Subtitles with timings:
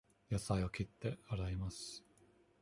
[0.31, 2.03] 野菜を切って、洗います。